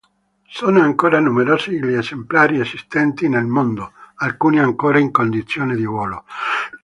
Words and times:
Sono 0.47 0.81
ancora 0.81 1.19
numerosi 1.19 1.79
gli 1.79 1.93
esemplari 1.93 2.59
esistenti 2.59 3.29
nel 3.29 3.45
mondo, 3.45 3.93
alcuni 4.15 4.57
ancora 4.57 4.97
in 4.97 5.11
condizioni 5.11 5.75
di 5.75 5.85
volo. 5.85 6.23